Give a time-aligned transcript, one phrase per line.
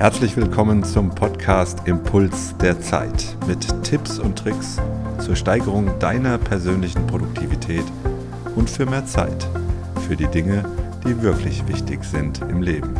[0.00, 4.78] Herzlich willkommen zum Podcast Impuls der Zeit mit Tipps und Tricks
[5.22, 7.84] zur Steigerung deiner persönlichen Produktivität
[8.56, 9.46] und für mehr Zeit
[10.08, 10.64] für die Dinge,
[11.04, 12.94] die wirklich wichtig sind im Leben.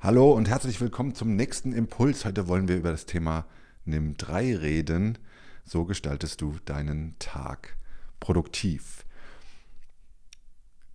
[0.00, 2.24] Hallo und herzlich willkommen zum nächsten Impuls.
[2.24, 3.44] Heute wollen wir über das Thema
[3.84, 5.18] Nimm 3 reden.
[5.66, 7.76] So gestaltest du deinen Tag
[8.20, 9.04] produktiv.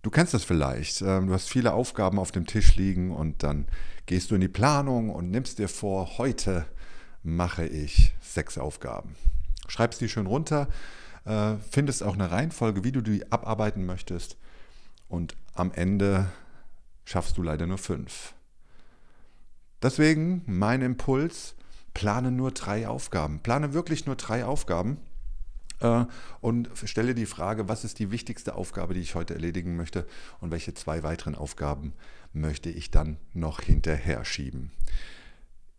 [0.06, 1.02] Du kennst das vielleicht.
[1.02, 3.66] Ähm, du hast viele Aufgaben auf dem Tisch liegen und dann
[4.06, 6.64] gehst du in die Planung und nimmst dir vor, heute
[7.24, 9.16] mache ich sechs Aufgaben.
[9.66, 10.68] Schreibst die schön runter,
[11.24, 14.36] äh, findest auch eine Reihenfolge, wie du die abarbeiten möchtest
[15.08, 16.28] und am Ende
[17.04, 18.32] schaffst du leider nur fünf.
[19.82, 21.56] Deswegen mein Impuls,
[21.94, 23.40] plane nur drei Aufgaben.
[23.40, 24.98] Plane wirklich nur drei Aufgaben
[26.40, 30.06] und stelle die Frage, was ist die wichtigste Aufgabe, die ich heute erledigen möchte
[30.40, 31.92] und welche zwei weiteren Aufgaben
[32.32, 34.70] möchte ich dann noch hinterher schieben.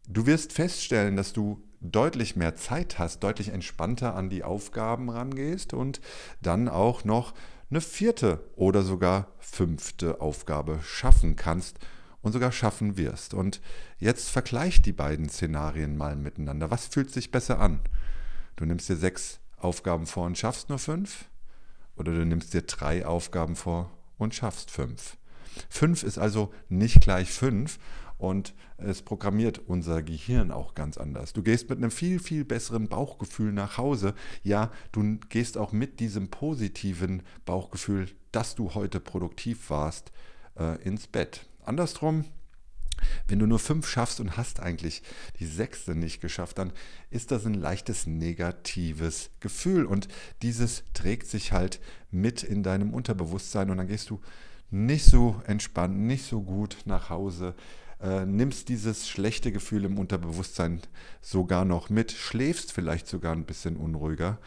[0.08, 5.74] Du wirst feststellen, dass du deutlich mehr Zeit hast, deutlich entspannter an die Aufgaben rangehst
[5.74, 6.00] und
[6.42, 7.34] dann auch noch
[7.70, 11.80] eine vierte oder sogar fünfte Aufgabe schaffen kannst
[12.22, 13.34] und sogar schaffen wirst.
[13.34, 13.62] Und
[14.00, 16.72] jetzt vergleich die beiden Szenarien mal miteinander.
[16.72, 17.80] Was fühlt sich besser an?
[18.56, 21.26] Du nimmst dir sechs Aufgaben vor und schaffst nur fünf?
[21.96, 25.18] Oder du nimmst dir drei Aufgaben vor und schaffst fünf.
[25.70, 27.80] Fünf ist also nicht gleich fünf
[28.18, 31.34] und es programmiert unser Gehirn auch ganz anders.
[31.34, 34.14] Du gehst mit einem viel, viel besseren Bauchgefühl nach Hause.
[34.44, 40.12] Ja, du gehst auch mit diesem positiven Bauchgefühl, dass du heute produktiv warst,
[40.58, 41.48] äh, ins Bett.
[41.64, 42.26] Andersrum,
[43.28, 45.02] wenn du nur fünf schaffst und hast eigentlich
[45.40, 46.72] die sechste nicht geschafft, dann
[47.10, 49.86] ist das ein leichtes negatives Gefühl.
[49.86, 50.08] Und
[50.42, 51.80] dieses trägt sich halt
[52.12, 53.70] mit in deinem Unterbewusstsein.
[53.70, 54.22] Und dann gehst du
[54.70, 57.56] nicht so entspannt, nicht so gut nach Hause,
[58.02, 60.82] äh, nimmst dieses schlechte Gefühl im Unterbewusstsein
[61.22, 64.38] sogar noch mit, schläfst vielleicht sogar ein bisschen unruhiger.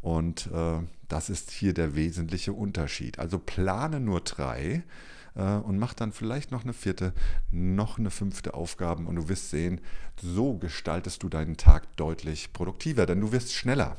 [0.00, 3.18] Und äh, das ist hier der wesentliche Unterschied.
[3.18, 4.84] Also plane nur drei
[5.34, 7.12] und mach dann vielleicht noch eine vierte,
[7.50, 9.80] noch eine fünfte Aufgabe und du wirst sehen,
[10.20, 13.96] so gestaltest du deinen Tag deutlich produktiver, denn du wirst schneller.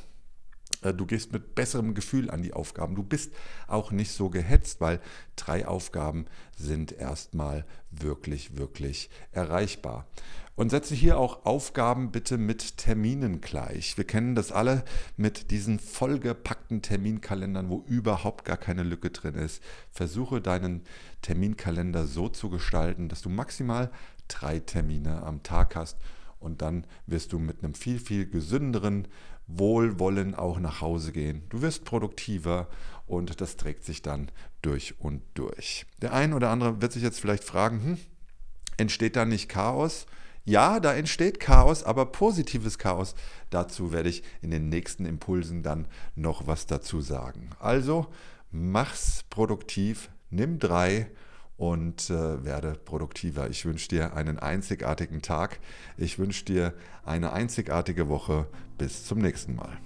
[0.81, 2.95] Äh, du gehst mit besserem Gefühl an die Aufgaben.
[2.95, 3.33] Du bist
[3.67, 4.99] auch nicht so gehetzt, weil
[5.35, 6.25] drei Aufgaben
[6.55, 10.07] sind erstmal wirklich, wirklich erreichbar.
[10.55, 13.97] Und setze hier auch Aufgaben bitte mit Terminen gleich.
[13.97, 14.83] Wir kennen das alle
[15.17, 19.63] mit diesen vollgepackten Terminkalendern, wo überhaupt gar keine Lücke drin ist.
[19.91, 20.83] Versuche deinen
[21.21, 23.91] Terminkalender so zu gestalten, dass du maximal
[24.27, 25.97] drei Termine am Tag hast
[26.41, 29.07] und dann wirst du mit einem viel, viel gesünderen
[29.47, 31.43] Wohlwollen auch nach Hause gehen.
[31.49, 32.67] Du wirst produktiver
[33.05, 34.31] und das trägt sich dann
[34.61, 35.85] durch und durch.
[36.01, 37.97] Der ein oder andere wird sich jetzt vielleicht fragen, hm,
[38.77, 40.05] entsteht da nicht Chaos?
[40.43, 43.13] Ja, da entsteht Chaos, aber positives Chaos.
[43.51, 47.51] Dazu werde ich in den nächsten Impulsen dann noch was dazu sagen.
[47.59, 48.07] Also
[48.51, 51.11] mach's produktiv, nimm drei
[51.57, 53.49] und äh, werde produktiver.
[53.51, 55.59] Ich wünsche dir einen einzigartigen Tag.
[55.95, 56.73] Ich wünsche dir
[57.05, 58.47] eine einzigartige Woche.
[58.79, 59.77] Bis zum nächsten Mal.